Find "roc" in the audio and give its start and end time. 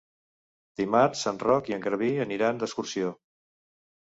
1.43-1.69